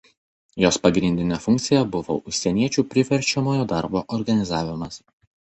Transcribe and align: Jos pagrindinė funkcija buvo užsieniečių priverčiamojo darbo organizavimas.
Jos 0.61 0.79
pagrindinė 0.85 1.37
funkcija 1.43 1.83
buvo 1.97 2.17
užsieniečių 2.31 2.87
priverčiamojo 2.95 3.69
darbo 3.75 4.03
organizavimas. 4.19 4.99